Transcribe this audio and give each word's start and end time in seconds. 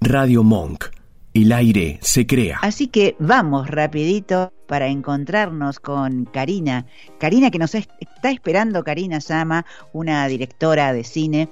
Radio 0.00 0.42
Monk. 0.42 0.86
El 1.34 1.52
aire 1.52 1.98
se 2.00 2.26
crea. 2.26 2.58
Así 2.62 2.88
que 2.88 3.16
vamos 3.18 3.68
rapidito 3.68 4.52
para 4.66 4.88
encontrarnos 4.88 5.78
con 5.78 6.24
Karina. 6.24 6.86
Karina 7.18 7.50
que 7.50 7.58
nos 7.58 7.74
está 7.74 8.30
esperando, 8.30 8.82
Karina 8.82 9.20
Sama, 9.20 9.66
una 9.92 10.26
directora 10.26 10.94
de 10.94 11.04
cine 11.04 11.50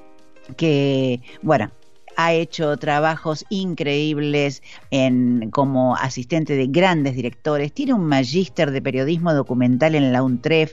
que, 0.56 1.20
bueno, 1.42 1.70
ha 2.16 2.32
hecho 2.32 2.76
trabajos 2.78 3.44
increíbles 3.50 4.62
en, 4.90 5.50
como 5.50 5.94
asistente 5.94 6.56
de 6.56 6.66
grandes 6.66 7.14
directores, 7.14 7.72
tiene 7.72 7.92
un 7.92 8.06
magíster 8.06 8.70
de 8.70 8.82
periodismo 8.82 9.34
documental 9.34 9.94
en 9.94 10.10
la 10.10 10.22
UNTREF 10.22 10.72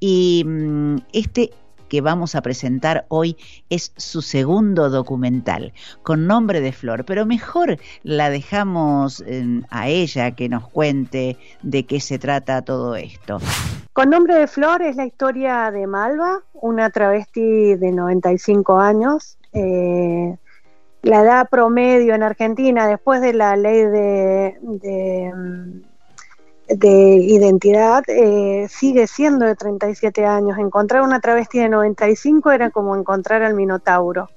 y 0.00 0.44
mm, 0.46 0.96
este 1.12 1.50
que 1.88 2.00
vamos 2.00 2.34
a 2.34 2.42
presentar 2.42 3.06
hoy 3.08 3.36
es 3.70 3.92
su 3.96 4.22
segundo 4.22 4.90
documental, 4.90 5.72
con 6.02 6.26
nombre 6.26 6.60
de 6.60 6.72
Flor, 6.72 7.04
pero 7.04 7.26
mejor 7.26 7.78
la 8.02 8.30
dejamos 8.30 9.24
a 9.70 9.88
ella 9.88 10.32
que 10.32 10.48
nos 10.48 10.68
cuente 10.68 11.36
de 11.62 11.86
qué 11.86 12.00
se 12.00 12.18
trata 12.18 12.62
todo 12.62 12.96
esto. 12.96 13.38
Con 13.92 14.10
nombre 14.10 14.34
de 14.34 14.46
Flor 14.46 14.82
es 14.82 14.96
la 14.96 15.06
historia 15.06 15.70
de 15.70 15.86
Malva, 15.86 16.42
una 16.52 16.90
travesti 16.90 17.76
de 17.76 17.92
95 17.92 18.78
años. 18.78 19.38
Eh, 19.52 20.36
la 21.02 21.22
edad 21.22 21.48
promedio 21.48 22.14
en 22.14 22.22
Argentina 22.22 22.86
después 22.88 23.20
de 23.20 23.32
la 23.32 23.56
ley 23.56 23.84
de, 23.84 25.32
mm, 25.34 25.95
de 26.68 27.16
identidad 27.16 28.02
eh, 28.08 28.66
sigue 28.68 29.06
siendo 29.06 29.46
de 29.46 29.54
37 29.54 30.24
años. 30.24 30.58
Encontrar 30.58 31.02
una 31.02 31.20
travesti 31.20 31.58
de 31.58 31.68
95 31.68 32.50
era 32.50 32.70
como 32.70 32.96
encontrar 32.96 33.42
al 33.42 33.54
Minotauro. 33.54 34.28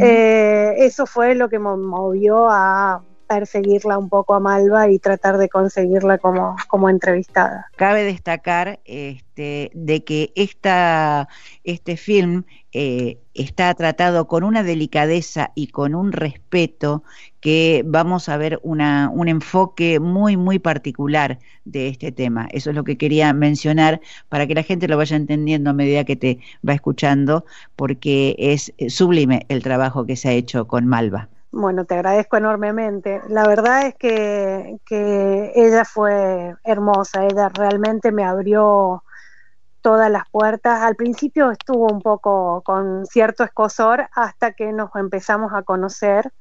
Eh, 0.00 0.74
eso 0.78 1.04
fue 1.04 1.34
lo 1.34 1.50
que 1.50 1.58
me 1.58 1.76
movió 1.76 2.48
a 2.48 3.02
perseguirla 3.28 3.98
un 3.98 4.08
poco 4.08 4.34
a 4.34 4.40
Malva 4.40 4.90
y 4.90 4.98
tratar 4.98 5.36
de 5.38 5.48
conseguirla 5.48 6.18
como, 6.18 6.56
como 6.66 6.88
entrevistada. 6.88 7.66
Cabe 7.76 8.02
destacar 8.02 8.80
este, 8.84 9.70
de 9.74 10.02
que 10.02 10.32
esta, 10.34 11.28
este 11.62 11.96
film 11.96 12.44
eh, 12.72 13.18
está 13.34 13.72
tratado 13.74 14.26
con 14.26 14.44
una 14.44 14.62
delicadeza 14.62 15.52
y 15.54 15.68
con 15.68 15.94
un 15.94 16.12
respeto 16.12 17.04
que 17.40 17.84
vamos 17.86 18.28
a 18.28 18.36
ver 18.36 18.58
una, 18.62 19.10
un 19.12 19.28
enfoque 19.28 20.00
muy, 20.00 20.36
muy 20.36 20.58
particular 20.58 21.38
de 21.64 21.88
este 21.88 22.10
tema. 22.10 22.48
Eso 22.50 22.70
es 22.70 22.76
lo 22.76 22.84
que 22.84 22.96
quería 22.96 23.32
mencionar 23.32 24.00
para 24.28 24.46
que 24.46 24.54
la 24.54 24.62
gente 24.62 24.88
lo 24.88 24.96
vaya 24.96 25.16
entendiendo 25.16 25.70
a 25.70 25.74
medida 25.74 26.04
que 26.04 26.16
te 26.16 26.40
va 26.66 26.72
escuchando, 26.72 27.44
porque 27.76 28.34
es 28.38 28.72
sublime 28.88 29.46
el 29.48 29.62
trabajo 29.62 30.06
que 30.06 30.16
se 30.16 30.30
ha 30.30 30.32
hecho 30.32 30.66
con 30.66 30.86
Malva. 30.86 31.28
Bueno, 31.50 31.86
te 31.86 31.94
agradezco 31.94 32.36
enormemente. 32.36 33.22
La 33.28 33.46
verdad 33.46 33.86
es 33.86 33.94
que, 33.94 34.78
ella 35.54 35.84
fue 35.84 36.54
hermosa, 36.64 37.24
ella 37.24 37.48
realmente 37.48 38.12
me 38.12 38.24
abrió 38.24 39.02
todas 39.80 40.10
las 40.10 40.24
puertas. 40.30 40.82
Al 40.82 40.96
principio 40.96 41.50
estuvo 41.50 41.86
un 41.90 42.02
poco 42.02 42.62
con 42.62 43.06
cierto 43.06 43.44
escosor 43.44 44.08
hasta 44.14 44.52
que 44.52 44.72
nos 44.72 44.94
empezamos 44.96 45.52
a 45.54 45.62
conocer 45.62 46.32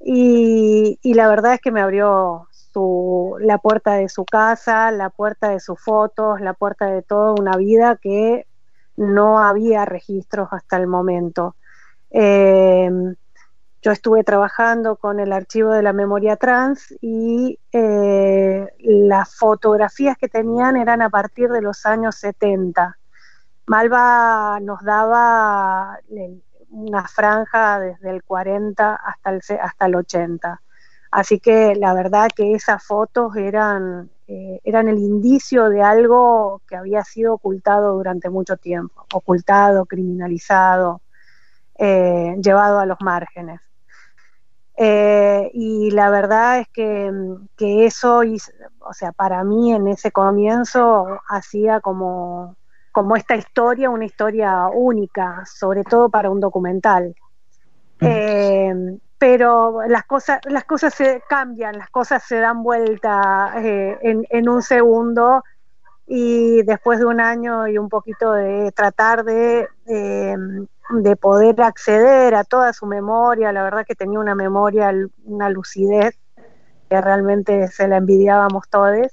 y, 0.00 0.98
la 1.14 1.28
verdad 1.28 1.54
es 1.54 1.60
que 1.60 1.70
me 1.70 1.80
abrió 1.80 2.48
su, 2.50 3.36
la 3.40 3.58
puerta 3.58 3.94
de 3.94 4.08
su 4.08 4.24
casa, 4.24 4.90
la 4.90 5.10
puerta 5.10 5.50
de 5.50 5.60
sus 5.60 5.80
fotos, 5.80 6.40
la 6.40 6.54
puerta 6.54 6.86
de 6.86 7.02
toda 7.02 7.34
una 7.38 7.56
vida 7.56 7.96
que 8.02 8.46
no 8.96 9.38
había 9.38 9.84
registros 9.84 10.48
hasta 10.52 10.76
el 10.78 10.88
momento. 10.88 11.54
Eh, 12.10 12.90
yo 13.82 13.90
estuve 13.90 14.22
trabajando 14.22 14.96
con 14.96 15.18
el 15.18 15.32
archivo 15.32 15.70
de 15.70 15.82
la 15.82 15.92
memoria 15.92 16.36
trans 16.36 16.94
y 17.00 17.58
eh, 17.72 18.66
las 18.78 19.34
fotografías 19.34 20.16
que 20.16 20.28
tenían 20.28 20.76
eran 20.76 21.02
a 21.02 21.10
partir 21.10 21.50
de 21.50 21.60
los 21.60 21.84
años 21.84 22.14
70. 22.16 22.96
Malva 23.66 24.60
nos 24.60 24.84
daba 24.84 25.98
una 26.70 27.08
franja 27.08 27.80
desde 27.80 28.10
el 28.10 28.22
40 28.22 28.94
hasta 28.94 29.30
el, 29.30 29.40
hasta 29.60 29.86
el 29.86 29.96
80. 29.96 30.62
Así 31.10 31.40
que 31.40 31.74
la 31.74 31.92
verdad 31.92 32.30
que 32.34 32.54
esas 32.54 32.84
fotos 32.84 33.34
eran, 33.36 34.10
eh, 34.28 34.60
eran 34.62 34.88
el 34.88 34.98
indicio 34.98 35.68
de 35.68 35.82
algo 35.82 36.62
que 36.68 36.76
había 36.76 37.02
sido 37.02 37.34
ocultado 37.34 37.94
durante 37.94 38.30
mucho 38.30 38.56
tiempo, 38.56 39.04
ocultado, 39.12 39.86
criminalizado, 39.86 41.02
eh, 41.78 42.36
llevado 42.40 42.78
a 42.78 42.86
los 42.86 43.00
márgenes. 43.00 43.60
Eh, 44.76 45.50
y 45.52 45.90
la 45.90 46.10
verdad 46.10 46.60
es 46.60 46.68
que, 46.68 47.12
que 47.56 47.86
eso, 47.86 48.22
o 48.80 48.92
sea, 48.94 49.12
para 49.12 49.44
mí 49.44 49.72
en 49.72 49.86
ese 49.88 50.10
comienzo 50.10 51.20
hacía 51.28 51.80
como, 51.80 52.56
como 52.90 53.16
esta 53.16 53.36
historia, 53.36 53.90
una 53.90 54.06
historia 54.06 54.66
única, 54.68 55.44
sobre 55.46 55.84
todo 55.84 56.08
para 56.08 56.30
un 56.30 56.40
documental. 56.40 57.14
Eh, 58.00 58.74
pero 59.18 59.82
las 59.86 60.04
cosas, 60.04 60.40
las 60.46 60.64
cosas 60.64 60.92
se 60.94 61.22
cambian, 61.28 61.78
las 61.78 61.90
cosas 61.90 62.24
se 62.24 62.40
dan 62.40 62.64
vuelta 62.64 63.52
eh, 63.58 63.96
en, 64.02 64.26
en, 64.28 64.48
un 64.48 64.62
segundo 64.62 65.44
y 66.08 66.62
después 66.64 66.98
de 66.98 67.04
un 67.04 67.20
año 67.20 67.68
y 67.68 67.78
un 67.78 67.88
poquito 67.88 68.32
de 68.32 68.72
tratar 68.72 69.22
de 69.22 69.68
de 70.90 71.16
poder 71.16 71.60
acceder 71.62 72.34
a 72.34 72.44
toda 72.44 72.72
su 72.72 72.86
memoria, 72.86 73.52
la 73.52 73.62
verdad 73.62 73.86
que 73.86 73.94
tenía 73.94 74.18
una 74.18 74.34
memoria, 74.34 74.92
una 75.24 75.48
lucidez 75.48 76.18
que 76.90 77.00
realmente 77.00 77.68
se 77.68 77.88
la 77.88 77.96
envidiábamos 77.96 78.68
todos. 78.68 79.08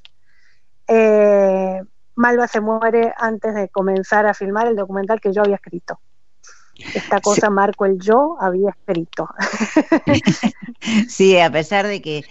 Eh, 0.87 1.81
Malva 2.15 2.47
se 2.47 2.59
muere 2.59 3.13
antes 3.17 3.55
de 3.55 3.69
comenzar 3.69 4.25
a 4.25 4.33
filmar 4.33 4.67
el 4.67 4.75
documental 4.75 5.21
que 5.21 5.31
yo 5.31 5.41
había 5.41 5.55
escrito. 5.55 5.99
Esta 6.93 7.19
cosa 7.19 7.49
Marco 7.49 7.85
el 7.85 7.99
yo 7.99 8.37
había 8.39 8.69
escrito. 8.69 9.27
sí, 11.07 11.37
a 11.37 11.51
pesar 11.51 11.87
de 11.87 12.01
que, 12.01 12.23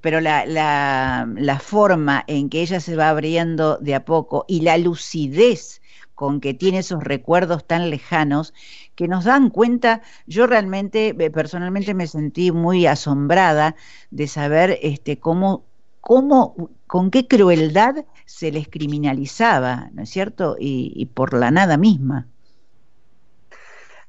pero 0.00 0.20
la, 0.20 0.46
la, 0.46 1.28
la 1.36 1.58
forma 1.58 2.24
en 2.26 2.48
que 2.48 2.62
ella 2.62 2.80
se 2.80 2.96
va 2.96 3.08
abriendo 3.08 3.76
de 3.78 3.94
a 3.94 4.04
poco 4.04 4.44
y 4.48 4.60
la 4.60 4.78
lucidez 4.78 5.80
con 6.18 6.40
que 6.40 6.52
tiene 6.52 6.78
esos 6.78 7.04
recuerdos 7.04 7.64
tan 7.64 7.90
lejanos 7.90 8.52
que 8.96 9.06
nos 9.06 9.22
dan 9.24 9.50
cuenta, 9.50 10.02
yo 10.26 10.48
realmente 10.48 11.14
eh, 11.16 11.30
personalmente 11.30 11.94
me 11.94 12.08
sentí 12.08 12.50
muy 12.50 12.86
asombrada 12.86 13.76
de 14.10 14.26
saber 14.26 14.80
este 14.82 15.20
cómo 15.20 15.64
cómo 16.00 16.70
con 16.88 17.12
qué 17.12 17.28
crueldad 17.28 18.04
se 18.24 18.50
les 18.50 18.66
criminalizaba, 18.66 19.90
¿no 19.92 20.02
es 20.02 20.10
cierto? 20.10 20.56
Y, 20.58 21.06
por 21.14 21.34
la 21.34 21.52
nada 21.52 21.76
misma. 21.76 22.26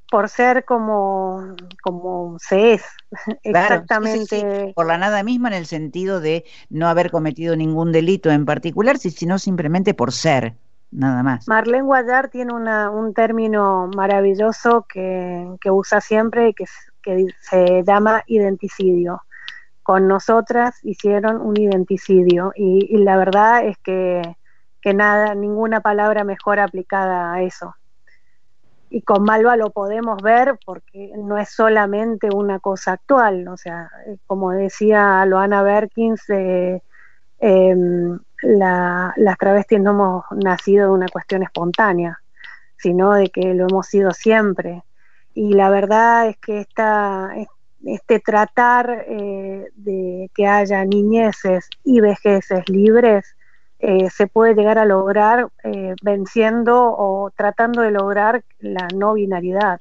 Por 0.10 0.30
ser 0.30 0.66
como, 0.66 1.54
como 1.84 2.38
se 2.40 2.74
es, 2.74 2.86
exactamente. 3.44 4.74
Por 4.76 4.88
la 4.88 4.98
nada 4.98 5.22
misma 5.22 5.50
en 5.50 5.54
el 5.54 5.68
sentido 5.68 6.22
de 6.22 6.44
no 6.72 6.88
haber 6.88 7.12
cometido 7.12 7.56
ningún 7.56 7.92
delito 7.92 8.32
en 8.32 8.48
particular, 8.48 8.98
sino 8.98 9.38
simplemente 9.38 9.94
por 9.94 10.12
ser 10.12 10.56
nada 10.92 11.24
más. 11.24 11.48
Marlene 11.48 11.84
Guayar 11.84 12.30
tiene 12.30 12.54
un 12.54 13.14
término 13.14 13.90
maravilloso 13.96 14.86
que, 14.88 15.58
usa 15.66 16.02
siempre 16.02 16.54
que, 16.54 16.66
que 17.02 17.28
se 17.42 17.84
llama 17.84 18.24
identicidio. 18.28 19.24
Con 19.84 20.08
nosotras 20.08 20.78
hicieron 20.84 21.42
un 21.42 21.58
identicidio 21.60 22.52
y, 22.56 22.98
la 22.98 23.18
verdad 23.18 23.66
es 23.66 23.78
que, 23.80 24.22
que, 24.82 24.94
nada, 24.94 25.34
ninguna 25.34 25.82
palabra 25.82 26.24
mejor 26.24 26.60
aplicada 26.60 27.34
a 27.34 27.42
eso. 27.42 27.76
Y 28.92 29.02
con 29.02 29.24
Malva 29.24 29.56
lo 29.56 29.70
podemos 29.70 30.22
ver 30.22 30.60
porque 30.66 31.12
no 31.16 31.38
es 31.38 31.50
solamente 31.50 32.30
una 32.34 32.60
cosa 32.60 32.94
actual, 32.94 33.48
o 33.48 33.58
sea, 33.58 33.92
como 34.26 34.52
decía 34.52 35.24
Loana 35.26 35.62
Berkins, 35.62 36.28
eh, 36.30 36.82
em, 37.40 38.20
la, 38.42 39.14
las 39.18 39.38
travestis 39.38 39.80
no 39.80 39.92
hemos 39.92 40.26
nacido 40.44 40.88
de 40.88 40.94
una 40.94 41.08
cuestión 41.08 41.44
espontánea, 41.44 42.20
sino 42.78 43.14
de 43.14 43.30
que 43.30 43.54
lo 43.54 43.68
hemos 43.68 43.88
sido 43.88 44.12
siempre. 44.12 44.84
Y 45.34 45.54
la 45.54 45.70
verdad 45.70 46.28
es 46.28 46.38
que 46.38 46.62
esta, 46.62 47.32
este 47.86 48.20
tratar 48.20 49.06
eh, 49.08 49.68
de 49.76 50.30
que 50.34 50.48
haya 50.48 50.84
niñeces 50.86 51.70
y 51.84 52.02
vejeces 52.02 52.68
libres 52.70 53.36
eh, 53.80 54.10
se 54.10 54.28
puede 54.28 54.56
llegar 54.56 54.78
a 54.78 54.86
lograr 54.86 55.48
eh, 55.64 55.96
venciendo 56.04 56.94
o 56.98 57.32
tratando 57.36 57.82
de 57.82 57.92
lograr 57.92 58.44
la 58.60 58.88
no 58.94 59.14
binaridad, 59.14 59.80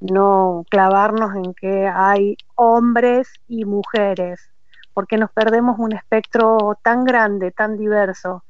no 0.00 0.64
clavarnos 0.70 1.34
en 1.36 1.52
que 1.52 1.86
hay 1.86 2.38
hombres 2.54 3.28
y 3.46 3.66
mujeres, 3.66 4.48
porque 4.94 5.18
nos 5.18 5.30
perdemos 5.30 5.78
un 5.78 5.92
espectro 5.92 6.78
tan 6.82 7.04
grande, 7.04 7.50
tan 7.50 7.76
diverso 7.76 8.44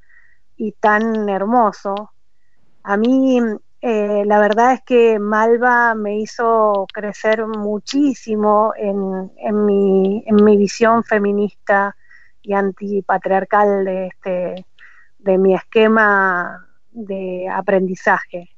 y 0.56 0.72
tan 0.72 1.28
hermoso. 1.28 2.12
A 2.84 2.96
mí 2.96 3.40
eh, 3.86 4.22
la 4.24 4.38
verdad 4.38 4.72
es 4.72 4.82
que 4.82 5.18
Malva 5.18 5.94
me 5.94 6.18
hizo 6.18 6.86
crecer 6.92 7.46
muchísimo 7.46 8.72
en, 8.76 9.30
en, 9.36 9.66
mi, 9.66 10.24
en 10.26 10.36
mi 10.42 10.56
visión 10.56 11.04
feminista 11.04 11.96
y 12.40 12.54
antipatriarcal 12.54 13.84
de, 13.84 14.06
este, 14.06 14.66
de 15.18 15.38
mi 15.38 15.54
esquema 15.54 16.66
de 16.92 17.48
aprendizaje. 17.50 18.48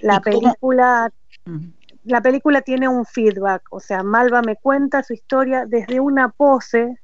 La 0.00 0.20
película, 0.20 1.12
la 2.04 2.20
película 2.20 2.62
tiene 2.62 2.88
un 2.88 3.04
feedback, 3.04 3.62
o 3.70 3.78
sea, 3.78 4.02
Malva 4.02 4.42
me 4.42 4.56
cuenta 4.56 5.02
su 5.02 5.12
historia 5.12 5.64
desde 5.66 6.00
una 6.00 6.28
pose 6.28 7.01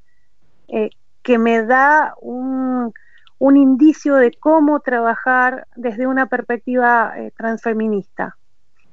eh, 0.69 0.91
que 1.23 1.39
me 1.39 1.65
da 1.65 2.15
un, 2.21 2.93
un 3.39 3.57
indicio 3.57 4.17
de 4.17 4.33
cómo 4.33 4.81
trabajar 4.81 5.67
desde 5.77 6.07
una 6.07 6.27
perspectiva 6.27 7.15
eh, 7.17 7.33
transfeminista. 7.37 8.37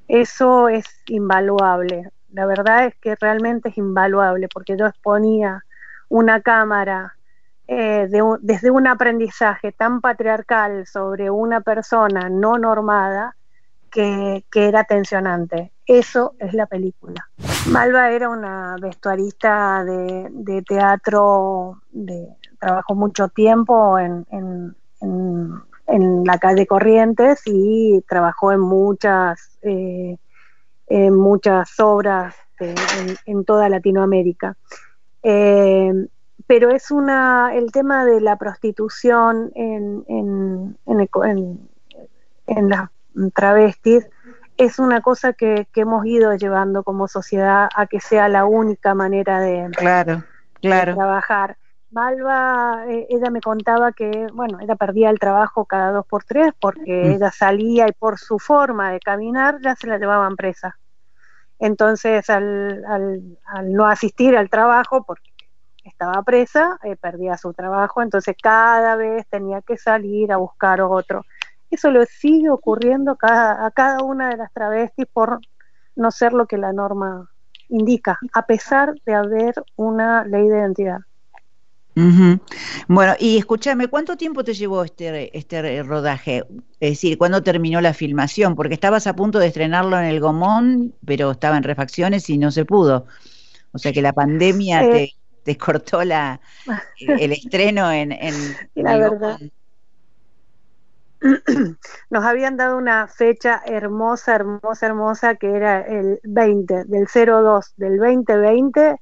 Eso 0.07 0.69
es 0.69 0.85
invaluable. 1.07 2.09
La 2.31 2.45
verdad 2.45 2.85
es 2.85 2.95
que 3.01 3.15
realmente 3.15 3.69
es 3.69 3.77
invaluable 3.77 4.47
porque 4.53 4.77
yo 4.77 4.85
exponía 4.85 5.63
una 6.09 6.41
cámara 6.41 7.15
eh, 7.67 8.07
desde 8.41 8.69
un 8.69 8.87
aprendizaje 8.87 9.71
tan 9.71 9.99
patriarcal 9.99 10.85
sobre 10.85 11.31
una 11.31 11.61
persona 11.61 12.29
no 12.29 12.59
normada 12.59 13.35
que, 13.89 14.43
era 14.53 14.83
tensionante. 14.83 15.71
Eso 15.87 16.33
es 16.39 16.53
la 16.53 16.65
película. 16.65 17.29
Malva 17.69 18.11
era 18.11 18.29
una 18.29 18.75
vestuarista 18.81 19.83
de, 19.83 20.63
teatro 20.67 21.81
de, 21.91 22.29
trabajó 22.59 22.95
mucho 22.95 23.27
tiempo 23.27 23.99
en, 23.99 24.75
la 26.25 26.39
calle 26.39 26.65
Corrientes 26.65 27.43
y 27.45 28.01
trabajó 28.07 28.51
en 28.51 28.59
muchas, 28.59 29.59
eh, 29.61 30.17
en 30.87 31.15
muchas 31.15 31.79
obras 31.79 32.35
en, 32.59 33.45
toda 33.45 33.69
Latinoamérica. 33.69 34.57
Eh, 35.21 36.07
pero 36.47 36.69
es 36.69 36.91
una, 36.91 37.55
el 37.55 37.71
tema 37.71 38.05
de 38.05 38.21
la 38.21 38.37
prostitución 38.37 39.51
en, 39.55 40.03
en, 40.07 40.77
en, 42.47 42.69
las 42.69 42.89
travestis 43.33 44.07
es 44.57 44.79
una 44.79 45.01
cosa 45.01 45.33
que, 45.33 45.67
hemos 45.75 46.05
ido 46.05 46.35
llevando 46.35 46.83
como 46.83 47.07
sociedad 47.07 47.69
a 47.75 47.87
que 47.87 47.99
sea 47.99 48.29
la 48.29 48.45
única 48.45 48.93
manera 48.93 49.39
de, 49.39 49.69
claro, 49.71 50.23
claro. 50.61 50.91
de 50.91 50.95
trabajar. 50.95 51.57
Malva, 51.91 52.85
eh, 52.89 53.07
ella 53.09 53.29
me 53.29 53.39
contaba 53.39 53.91
que, 53.91 54.27
bueno, 54.33 54.59
ella 54.59 54.75
perdía 54.75 55.09
el 55.09 55.19
trabajo 55.19 55.65
cada 55.65 55.91
dos 55.91 56.05
por 56.05 56.23
tres 56.23 56.51
porque 56.59 57.03
mm. 57.05 57.11
ella 57.11 57.31
salía 57.31 57.87
y 57.87 57.93
por 57.93 58.17
su 58.17 58.39
forma 58.39 58.91
de 58.91 58.99
caminar 58.99 59.59
ya 59.61 59.75
se 59.75 59.87
la 59.87 59.97
llevaban 59.97 60.35
presa. 60.35 60.77
Entonces, 61.59 62.29
al, 62.29 62.83
al, 62.85 63.73
no 63.73 63.85
asistir 63.85 64.35
al 64.35 64.49
trabajo, 64.49 65.03
porque 65.03 65.29
estaba 65.85 66.21
presa, 66.23 66.79
eh, 66.83 66.95
perdía 66.95 67.37
su 67.37 67.53
trabajo, 67.53 68.01
entonces 68.01 68.35
cada 68.41 68.95
vez 68.95 69.25
tenía 69.27 69.61
que 69.61 69.77
salir 69.77 70.31
a 70.33 70.37
buscar 70.37 70.81
otro. 70.81 71.23
Eso 71.75 71.91
le 71.91 72.05
sigue 72.05 72.49
ocurriendo 72.49 73.17
a 73.21 73.69
cada 73.75 74.01
una 74.01 74.29
de 74.29 74.37
las 74.37 74.53
travestis 74.53 75.05
por 75.11 75.41
no 75.97 76.09
ser 76.09 76.31
lo 76.31 76.45
que 76.45 76.57
la 76.57 76.71
norma 76.71 77.29
indica, 77.67 78.17
a 78.33 78.45
pesar 78.45 78.95
de 79.05 79.13
haber 79.13 79.55
una 79.75 80.23
ley 80.23 80.47
de 80.47 80.57
identidad. 80.57 80.99
Bueno, 82.87 83.13
y 83.19 83.37
escúchame, 83.37 83.89
¿cuánto 83.89 84.15
tiempo 84.15 84.45
te 84.45 84.53
llevó 84.53 84.85
este, 84.85 85.37
este 85.37 85.83
rodaje? 85.83 86.45
Es 86.79 86.91
decir, 86.91 87.17
¿cuándo 87.17 87.43
terminó 87.43 87.81
la 87.81 87.93
filmación? 87.93 88.55
Porque 88.55 88.75
estabas 88.75 89.05
a 89.05 89.13
punto 89.13 89.39
de 89.39 89.47
estrenarlo 89.47 89.99
en 89.99 90.05
el 90.05 90.21
Gomón, 90.21 90.95
pero 91.05 91.31
estaba 91.31 91.57
en 91.57 91.63
refacciones 91.63 92.29
y 92.29 92.37
no 92.37 92.51
se 92.51 92.63
pudo. 92.63 93.05
O 93.73 93.79
sea 93.79 93.91
que 93.91 94.01
la 94.01 94.13
pandemia 94.13 94.79
te, 94.89 95.13
te, 95.43 95.57
cortó 95.57 96.05
la, 96.05 96.39
el 96.99 97.33
estreno 97.33 97.91
en, 97.91 98.13
en, 98.13 98.33
la 98.75 98.97
verdad. 98.97 99.39
Nos 102.09 102.23
habían 102.23 102.57
dado 102.57 102.77
una 102.77 103.07
fecha 103.07 103.61
hermosa, 103.65 104.35
hermosa, 104.35 104.85
hermosa, 104.85 105.35
que 105.35 105.51
era 105.51 105.81
el 105.81 106.19
20, 106.23 106.85
del 106.85 107.07
02 107.07 107.73
del 107.77 107.97
2020, 107.97 108.99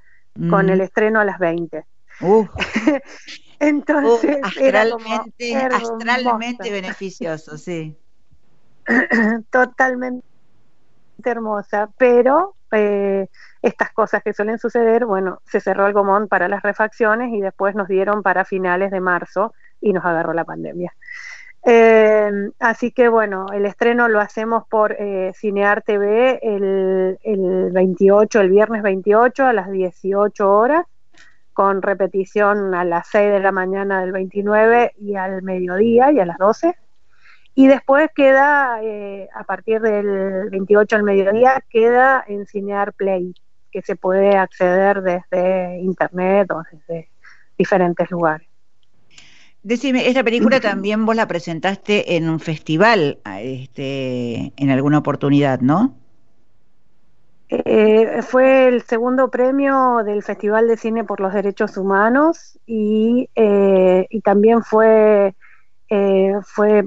con 0.49 0.69
el 0.69 0.81
estreno 0.81 1.19
a 1.19 1.25
las 1.25 1.37
20 1.37 1.85
Entonces, 3.59 4.37
astralmente, 4.41 5.55
astralmente 5.55 6.71
beneficioso, 6.71 7.57
sí. 7.57 7.97
Totalmente 9.51 10.25
hermosa, 11.23 11.89
pero 11.97 12.55
eh, 12.71 13.27
estas 13.61 13.91
cosas 13.93 14.21
que 14.23 14.33
suelen 14.33 14.59
suceder, 14.59 15.05
bueno, 15.05 15.41
se 15.45 15.61
cerró 15.61 15.87
el 15.87 15.93
gomón 15.93 16.27
para 16.27 16.47
las 16.47 16.61
refacciones 16.63 17.33
y 17.33 17.39
después 17.39 17.75
nos 17.75 17.87
dieron 17.87 18.23
para 18.23 18.43
finales 18.43 18.91
de 18.91 18.99
marzo 18.99 19.53
y 19.79 19.93
nos 19.93 20.03
agarró 20.03 20.33
la 20.33 20.43
pandemia. 20.43 20.93
Eh, 21.65 22.29
así 22.59 22.91
que 22.91 23.07
bueno, 23.07 23.45
el 23.53 23.65
estreno 23.65 24.09
lo 24.09 24.19
hacemos 24.19 24.67
por 24.67 24.91
eh, 24.99 25.31
Cinear 25.33 25.81
TV 25.81 26.39
el, 26.41 27.17
el 27.23 27.71
28, 27.71 28.41
el 28.41 28.49
viernes 28.49 28.83
28 28.83 29.45
a 29.45 29.53
las 29.53 29.71
18 29.71 30.51
horas 30.51 30.85
con 31.53 31.81
repetición 31.81 32.73
a 32.73 32.83
las 32.83 33.07
6 33.07 33.31
de 33.31 33.39
la 33.39 33.51
mañana 33.51 34.01
del 34.01 34.11
29 34.11 34.93
y 34.99 35.15
al 35.15 35.41
mediodía 35.43 36.11
y 36.11 36.19
a 36.19 36.25
las 36.25 36.37
12. 36.37 36.75
Y 37.55 37.67
después 37.67 38.09
queda, 38.15 38.79
eh, 38.81 39.29
a 39.33 39.43
partir 39.43 39.79
del 39.79 40.49
28 40.49 40.95
al 40.95 41.03
mediodía, 41.03 41.63
queda 41.69 42.23
en 42.27 42.47
Cinear 42.47 42.93
Play, 42.93 43.35
que 43.71 43.83
se 43.83 43.95
puede 43.95 44.35
acceder 44.35 45.03
desde 45.03 45.79
internet 45.79 46.49
o 46.51 46.63
desde 46.71 47.09
diferentes 47.57 48.09
lugares. 48.09 48.47
Decime, 49.63 50.07
esta 50.07 50.23
película 50.23 50.59
también 50.61 51.05
vos 51.05 51.15
la 51.15 51.27
presentaste 51.27 52.15
en 52.15 52.29
un 52.29 52.39
festival 52.39 53.19
este, 53.39 54.53
en 54.57 54.69
alguna 54.69 54.99
oportunidad, 54.99 55.61
¿no? 55.61 55.95
Eh, 57.49 58.21
fue 58.23 58.67
el 58.67 58.81
segundo 58.81 59.29
premio 59.29 60.01
del 60.03 60.23
Festival 60.23 60.67
de 60.67 60.75
Cine 60.75 61.03
por 61.03 61.19
los 61.19 61.33
Derechos 61.33 61.77
Humanos 61.77 62.57
y, 62.65 63.29
eh, 63.35 64.07
y 64.09 64.21
también 64.21 64.63
fue, 64.63 65.35
eh, 65.89 66.33
fue 66.41 66.83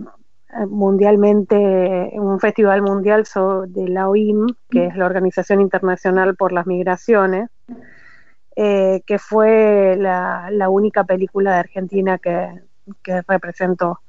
mundialmente 0.68 2.10
un 2.14 2.40
festival 2.40 2.82
mundial 2.82 3.24
de 3.68 3.88
la 3.88 4.08
OIM, 4.08 4.46
que 4.68 4.86
es 4.86 4.96
la 4.96 5.06
Organización 5.06 5.60
Internacional 5.60 6.34
por 6.34 6.52
las 6.52 6.66
Migraciones, 6.66 7.48
que 8.56 9.18
fue 9.20 9.96
la, 9.98 10.48
la, 10.50 10.68
única 10.70 11.04
película 11.04 11.52
de 11.52 11.58
Argentina 11.58 12.16
que, 12.16 12.48
que 13.02 13.22
representó. 13.26 14.00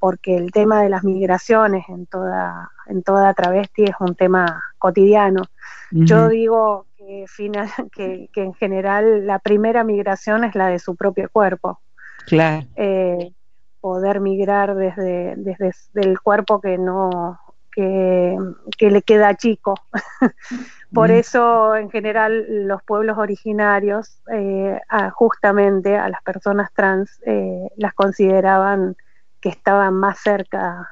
porque 0.00 0.36
el 0.36 0.50
tema 0.50 0.82
de 0.82 0.88
las 0.88 1.04
migraciones 1.04 1.88
en 1.88 2.06
toda, 2.06 2.70
en 2.86 3.02
toda 3.02 3.34
travesti 3.34 3.84
es 3.84 3.94
un 4.00 4.14
tema 4.14 4.62
cotidiano. 4.78 5.42
Yo 5.90 6.28
digo 6.28 6.86
que, 6.96 7.24
final, 7.28 7.68
que, 7.92 8.28
en 8.34 8.54
general 8.54 9.26
la 9.26 9.38
primera 9.38 9.84
migración 9.84 10.44
es 10.44 10.54
la 10.54 10.68
de 10.68 10.78
su 10.78 10.96
propio 10.96 11.28
cuerpo. 11.30 11.80
Claro. 12.26 12.66
Eh, 12.74 13.32
poder 13.80 14.20
migrar 14.20 14.74
desde, 14.74 15.34
desde 15.36 15.72
el 15.94 16.18
cuerpo 16.20 16.60
que 16.60 16.76
no 16.76 17.38
que, 17.76 18.90
le 18.90 19.02
queda 19.02 19.36
chico. 19.36 19.74
Por 20.96 21.10
eso, 21.10 21.76
en 21.76 21.90
general, 21.90 22.66
los 22.66 22.82
pueblos 22.82 23.18
originarios, 23.18 24.22
eh, 24.32 24.80
justamente 25.12 25.96
a 25.96 26.08
las 26.08 26.22
personas 26.22 26.72
trans, 26.72 27.20
eh, 27.26 27.68
las 27.76 27.94
consideraban 27.94 28.96
que 29.40 29.50
estaban 29.50 29.94
más 29.94 30.18
cerca 30.18 30.88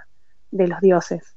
de 0.50 0.68
los 0.68 0.80
dioses 0.80 1.34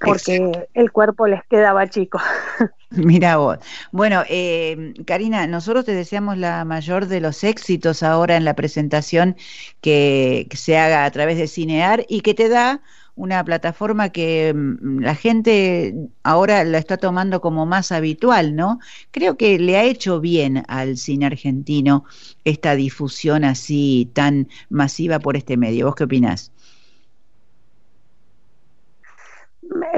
porque 0.00 0.68
el 0.74 0.92
cuerpo 0.92 1.26
les 1.26 1.42
quedaba 1.44 1.88
chico. 1.88 2.20
Mira 2.90 3.36
vos. 3.36 3.58
Bueno, 3.92 4.22
eh, 4.28 4.94
Karina, 5.06 5.46
nosotros 5.46 5.84
te 5.84 5.94
deseamos 5.94 6.38
la 6.38 6.64
mayor 6.64 7.06
de 7.06 7.20
los 7.20 7.44
éxitos 7.44 8.02
ahora 8.02 8.36
en 8.36 8.44
la 8.44 8.54
presentación 8.54 9.36
que, 9.80 10.48
se 10.52 10.78
haga 10.78 11.04
a 11.04 11.10
través 11.10 11.36
de 11.36 11.48
Cinear 11.48 12.06
y 12.08 12.22
que 12.22 12.34
te 12.34 12.48
da 12.48 12.80
una 13.14 13.44
plataforma 13.44 14.10
que 14.10 14.54
mm, 14.54 15.00
la 15.00 15.14
gente 15.14 15.94
ahora 16.22 16.64
la 16.64 16.78
está 16.78 16.96
tomando 16.96 17.40
como 17.40 17.66
más 17.66 17.92
habitual, 17.92 18.56
¿no? 18.56 18.78
Creo 19.10 19.36
que 19.36 19.58
le 19.58 19.76
ha 19.76 19.82
hecho 19.84 20.20
bien 20.20 20.62
al 20.68 20.96
cine 20.96 21.26
argentino 21.26 22.04
esta 22.44 22.74
difusión 22.74 23.44
así 23.44 24.10
tan 24.14 24.48
masiva 24.70 25.18
por 25.18 25.36
este 25.36 25.56
medio. 25.56 25.86
¿Vos 25.86 25.96
qué 25.96 26.04
opinás? 26.04 26.52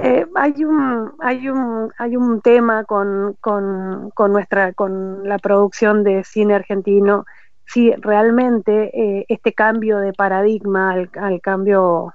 Eh, 0.03 0.27
hay 0.35 0.65
un 0.65 1.13
hay 1.21 1.49
un 1.49 1.93
hay 1.99 2.17
un 2.17 2.41
tema 2.41 2.85
con, 2.85 3.37
con, 3.41 4.11
con, 4.15 4.33
nuestra 4.33 4.73
con 4.73 5.29
la 5.29 5.39
producción 5.39 6.05
de 6.05 6.25
cine 6.25 6.55
argentino 6.55 7.27
si 7.67 7.93
realmente 7.93 8.91
eh, 8.93 9.27
este 9.29 9.53
cambio 9.53 9.99
de 9.99 10.13
paradigma 10.13 10.93
al, 10.93 11.41
cambio 11.41 12.15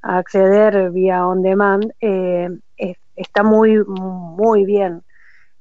acceder 0.00 0.90
vía 0.90 1.26
on 1.26 1.42
demand, 1.42 1.92
eh, 2.00 2.48
está 3.16 3.42
muy, 3.42 3.82
muy 3.86 4.64
bien. 4.64 5.02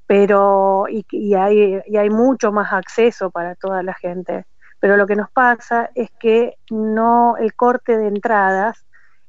Pero, 0.07 0.85
y, 0.87 1.05
y, 1.09 1.33
hay, 1.33 1.81
y 1.87 1.97
hay 1.97 2.09
mucho 2.09 2.51
más 2.51 2.71
acceso 2.71 3.31
para 3.31 3.55
toda 3.55 3.81
la 3.81 3.93
gente. 3.95 4.45
Pero 4.79 4.97
lo 4.97 5.07
que 5.07 5.15
nos 5.15 5.31
pasa 5.31 5.89
es 5.95 6.11
que 6.19 6.55
no, 6.69 7.37
el 7.37 7.55
corte 7.55 7.97
de 7.97 8.07
entradas 8.07 8.84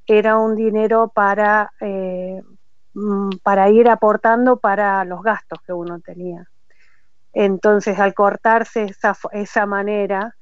era 0.06 0.38
un 0.38 0.54
dinero 0.56 1.08
para, 1.14 1.72
eh, 1.80 2.42
mm, 2.94 3.30
para 3.42 3.70
ir 3.70 3.88
aportando 3.88 4.56
para 4.58 5.04
los 5.04 5.22
gastos 5.22 5.60
que 5.66 5.72
uno 5.72 6.00
tenía. 6.00 6.46
Entonces, 7.32 7.98
al 7.98 8.14
cortarse 8.14 8.84
esa, 8.84 9.16
esa 9.32 9.66
manera, 9.66 10.34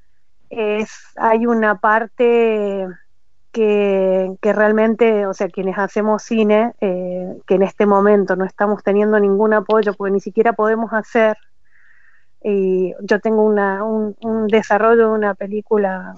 es, 0.50 0.90
hay 1.16 1.46
una 1.46 1.76
parte 1.80 2.86
que, 3.50 4.36
que, 4.40 4.52
realmente, 4.52 5.26
o 5.26 5.34
sea, 5.34 5.48
quienes 5.48 5.78
hacemos 5.78 6.22
cine, 6.22 6.72
eh, 6.80 7.40
que 7.46 7.54
en 7.54 7.62
este 7.62 7.86
momento 7.86 8.36
no 8.36 8.44
estamos 8.44 8.82
teniendo 8.82 9.18
ningún 9.18 9.54
apoyo, 9.54 9.94
porque 9.94 10.12
ni 10.12 10.20
siquiera 10.20 10.52
podemos 10.52 10.92
hacer, 10.92 11.36
y 12.42 12.92
yo 13.00 13.20
tengo 13.20 13.42
una, 13.42 13.82
un, 13.84 14.16
un 14.22 14.46
desarrollo 14.48 15.08
de 15.08 15.14
una 15.14 15.34
película 15.34 16.14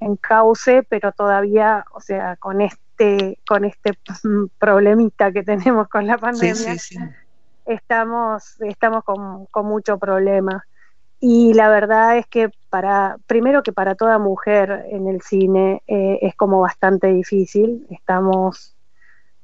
en 0.00 0.16
cauce, 0.16 0.82
pero 0.88 1.12
todavía, 1.12 1.84
o 1.92 2.00
sea, 2.00 2.36
con 2.36 2.60
este, 2.60 3.38
con 3.46 3.64
este 3.64 3.98
problemita 4.58 5.32
que 5.32 5.42
tenemos 5.42 5.88
con 5.88 6.06
la 6.06 6.18
pandemia, 6.18 6.76
estamos, 7.66 8.60
estamos 8.60 9.04
con, 9.04 9.46
con 9.46 9.66
mucho 9.66 9.98
problema. 9.98 10.64
Y 11.20 11.52
la 11.54 11.68
verdad 11.68 12.16
es 12.16 12.26
que 12.28 12.50
para, 12.70 13.16
primero 13.26 13.62
que 13.62 13.72
para 13.72 13.96
toda 13.96 14.18
mujer 14.18 14.86
en 14.90 15.08
el 15.08 15.20
cine 15.20 15.82
eh, 15.88 16.20
es 16.22 16.36
como 16.36 16.60
bastante 16.60 17.08
difícil. 17.08 17.86
Estamos 17.90 18.76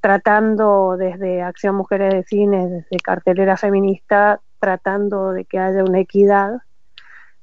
tratando 0.01 0.97
desde 0.97 1.43
Acción 1.43 1.75
Mujeres 1.75 2.15
de 2.15 2.23
Cine, 2.25 2.69
desde 2.69 2.97
cartelera 3.03 3.57
feminista, 3.57 4.41
tratando 4.61 5.33
de 5.33 5.47
que 5.47 5.59
haya 5.59 5.83
una 5.83 5.99
equidad 5.99 6.63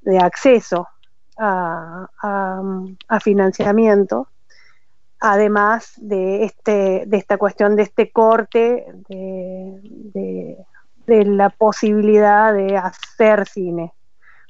de 0.01 0.19
acceso 0.19 0.87
a, 1.41 3.19
financiamiento, 3.21 4.27
además 5.19 5.93
de, 5.97 6.45
este, 6.45 7.03
de 7.07 7.17
esta 7.17 7.37
cuestión 7.37 7.75
de 7.75 7.83
este 7.83 8.11
corte 8.11 8.85
de, 9.09 10.57
de, 11.05 11.25
la 11.25 11.49
posibilidad 11.49 12.53
de 12.53 12.77
hacer 12.77 13.47
cine. 13.47 13.93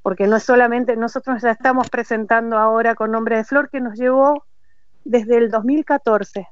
Porque 0.04 0.28
no 0.28 0.38
es 0.38 0.44
solamente, 0.44 0.96
nosotros 0.96 1.42
ya 1.42 1.52
estamos 1.52 1.90
presentando 1.90 2.58
ahora 2.58 2.96
con 2.96 3.12
Nombre 3.12 3.38
de 3.38 3.44
Flor, 3.44 3.70
que 3.70 3.82
nos 3.82 3.98
llevó 3.98 4.46
desde 5.04 5.38
el 5.38 5.50
2014. 5.50 6.48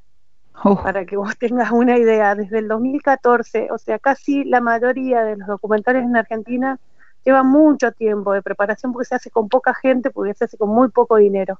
Para 0.83 1.05
que 1.05 1.15
vos 1.15 1.37
tengas 1.37 1.71
una 1.71 1.97
idea, 1.97 2.35
desde 2.35 2.59
el 2.59 2.67
2014, 2.67 3.69
o 3.71 3.77
sea, 3.77 3.97
casi 3.97 4.43
la 4.43 4.59
mayoría 4.59 5.23
de 5.23 5.37
los 5.37 5.47
documentales 5.47 6.03
en 6.03 6.17
Argentina 6.17 6.79
lleva 7.25 7.43
mucho 7.43 7.91
tiempo 7.91 8.33
de 8.33 8.41
preparación 8.41 8.91
porque 8.91 9.05
se 9.05 9.15
hace 9.15 9.29
con 9.29 9.49
poca 9.49 9.73
gente, 9.73 10.09
porque 10.09 10.33
se 10.33 10.45
hace 10.45 10.57
con 10.57 10.69
muy 10.69 10.89
poco 10.89 11.17
dinero. 11.17 11.59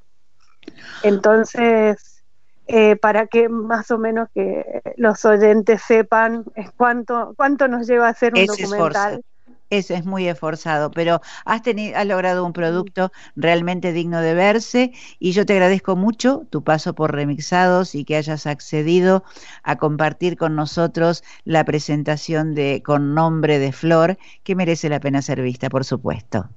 Entonces, 1.04 2.24
eh, 2.68 2.96
para 2.96 3.28
que 3.28 3.50
más 3.50 3.90
o 3.92 3.98
menos 3.98 4.30
que 4.34 4.82
los 4.98 5.26
oyentes 5.26 5.82
sepan 5.82 6.46
cuánto, 6.78 7.34
cuánto 7.36 7.68
nos 7.68 7.88
lleva 7.88 8.08
a 8.08 8.12
hacer 8.12 8.34
un 8.36 8.46
documental. 8.46 9.24
Eso 9.70 9.94
es 9.94 10.06
muy 10.06 10.28
esforzado, 10.28 10.90
pero 10.90 11.22
has, 11.46 11.62
tenido, 11.62 11.98
has 11.98 12.06
logrado 12.08 12.44
un 12.46 12.54
producto 12.54 13.12
realmente 13.36 13.94
digno 13.94 14.20
de 14.22 14.34
verse 14.34 14.94
y 15.20 15.32
yo 15.32 15.46
te 15.46 15.54
agradezco 15.54 15.96
mucho 15.96 16.48
tu 16.50 16.64
paso 16.64 16.96
por 16.96 17.14
Remixados 17.14 17.94
y 17.94 18.04
que 18.04 18.16
hayas 18.16 18.48
accedido 18.48 19.24
a 19.64 19.76
compartir 19.76 20.38
con 20.38 20.56
nosotros 20.56 21.24
la 21.44 21.64
presentación 21.66 22.56
de 22.56 22.82
Con 22.84 23.14
Nombre 23.14 23.60
de 23.60 23.72
Flor, 23.72 24.18
que 24.44 24.56
merece 24.56 24.90
la 24.90 25.00
pena 25.00 25.22
ser 25.22 25.42
vista, 25.42 25.70
por 25.70 25.86
supuesto. 25.86 26.50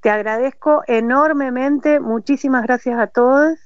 Te 0.00 0.10
agradezco 0.10 0.82
enormemente, 0.86 2.00
muchísimas 2.00 2.62
gracias 2.62 2.98
a 2.98 3.06
todos 3.06 3.58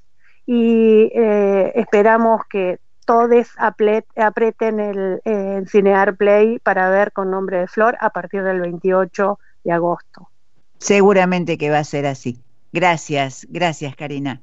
y 0.47 1.11
eh, 1.15 1.73
esperamos 1.75 2.43
que 2.49 2.79
todos 3.09 3.49
aprieten 3.57 4.81
el, 4.81 5.23
el 5.25 5.67
Cinear 5.67 6.15
Play 6.15 6.59
para 6.59 6.91
ver 6.91 7.11
con 7.13 7.31
nombre 7.31 7.61
de 7.61 7.67
Flor 7.67 7.97
a 8.03 8.11
partir 8.11 8.43
del 8.43 8.61
28 8.61 9.39
de 9.65 9.73
agosto. 9.73 10.29
Seguramente 10.77 11.57
que 11.57 11.71
va 11.71 11.79
a 11.79 11.85
ser 11.85 12.05
así. 12.05 12.43
Gracias, 12.71 13.47
gracias 13.49 13.97
Karina. 13.97 14.43